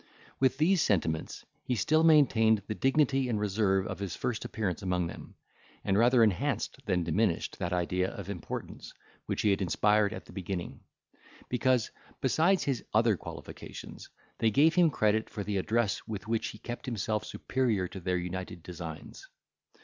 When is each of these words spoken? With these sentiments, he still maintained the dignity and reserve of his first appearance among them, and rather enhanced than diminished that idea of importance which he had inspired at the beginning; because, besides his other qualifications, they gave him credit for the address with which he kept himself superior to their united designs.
With 0.39 0.57
these 0.57 0.81
sentiments, 0.81 1.45
he 1.63 1.75
still 1.75 2.03
maintained 2.03 2.63
the 2.65 2.73
dignity 2.73 3.29
and 3.29 3.39
reserve 3.39 3.85
of 3.85 3.99
his 3.99 4.15
first 4.15 4.43
appearance 4.43 4.81
among 4.81 5.05
them, 5.05 5.35
and 5.83 5.95
rather 5.95 6.23
enhanced 6.23 6.83
than 6.87 7.03
diminished 7.03 7.59
that 7.59 7.71
idea 7.71 8.09
of 8.09 8.27
importance 8.27 8.95
which 9.27 9.43
he 9.43 9.51
had 9.51 9.61
inspired 9.61 10.11
at 10.11 10.25
the 10.25 10.33
beginning; 10.33 10.79
because, 11.49 11.91
besides 12.19 12.63
his 12.63 12.83
other 12.95 13.15
qualifications, 13.15 14.09
they 14.39 14.49
gave 14.49 14.73
him 14.73 14.89
credit 14.89 15.29
for 15.29 15.43
the 15.43 15.57
address 15.57 16.07
with 16.07 16.27
which 16.27 16.47
he 16.47 16.57
kept 16.57 16.87
himself 16.87 17.23
superior 17.23 17.87
to 17.87 17.99
their 17.99 18.17
united 18.17 18.63
designs. 18.63 19.27